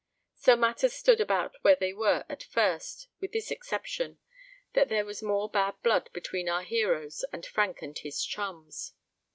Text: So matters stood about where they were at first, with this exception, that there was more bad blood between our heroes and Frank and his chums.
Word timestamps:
So 0.33 0.55
matters 0.55 0.93
stood 0.93 1.21
about 1.21 1.55
where 1.61 1.75
they 1.75 1.93
were 1.93 2.25
at 2.27 2.41
first, 2.41 3.07
with 3.19 3.33
this 3.33 3.51
exception, 3.51 4.17
that 4.73 4.89
there 4.89 5.05
was 5.05 5.21
more 5.21 5.47
bad 5.47 5.75
blood 5.83 6.09
between 6.11 6.49
our 6.49 6.63
heroes 6.63 7.23
and 7.31 7.45
Frank 7.45 7.83
and 7.83 7.95
his 7.95 8.25
chums. 8.25 8.93